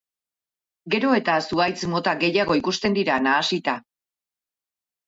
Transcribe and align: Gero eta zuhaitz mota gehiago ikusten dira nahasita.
Gero 0.95 1.11
eta 1.17 1.35
zuhaitz 1.49 1.77
mota 1.93 2.15
gehiago 2.27 2.59
ikusten 2.63 2.99
dira 2.99 3.21
nahasita. 3.29 3.79